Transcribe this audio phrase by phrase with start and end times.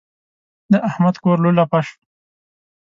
[0.71, 1.97] د احمد کور لولپه شو.